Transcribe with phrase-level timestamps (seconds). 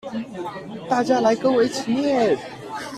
[0.89, 2.35] 大家來跟我一起念